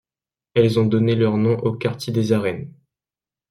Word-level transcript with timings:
Elles 0.55 0.79
ont 0.79 0.87
donné 0.87 1.13
leur 1.13 1.37
nom 1.37 1.59
au 1.59 1.73
quartier 1.75 2.11
des 2.11 2.33
Arènes. 2.33 2.73